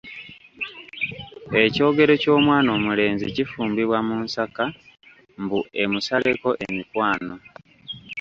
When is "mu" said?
4.07-4.15